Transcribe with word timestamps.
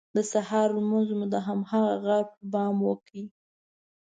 د 0.15 0.17
سهار 0.31 0.67
لمونځ 0.77 1.09
مو 1.17 1.25
د 1.33 1.35
هماغه 1.47 1.83
غار 2.05 2.25
پر 2.33 2.41
بام 2.51 2.75
وکړ. 2.87 3.15